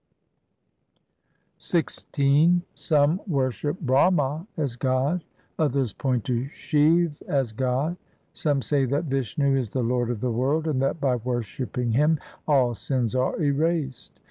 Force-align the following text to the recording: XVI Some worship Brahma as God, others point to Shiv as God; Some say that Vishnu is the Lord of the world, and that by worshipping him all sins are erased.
XVI 1.59 2.63
Some 2.73 3.21
worship 3.27 3.79
Brahma 3.81 4.47
as 4.57 4.75
God, 4.75 5.23
others 5.59 5.93
point 5.93 6.23
to 6.23 6.47
Shiv 6.47 7.21
as 7.27 7.51
God; 7.51 7.97
Some 8.33 8.63
say 8.63 8.85
that 8.85 9.03
Vishnu 9.05 9.55
is 9.55 9.69
the 9.69 9.83
Lord 9.83 10.09
of 10.09 10.19
the 10.19 10.31
world, 10.31 10.65
and 10.67 10.81
that 10.81 10.99
by 10.99 11.17
worshipping 11.17 11.91
him 11.91 12.17
all 12.47 12.73
sins 12.73 13.13
are 13.13 13.39
erased. 13.39 14.19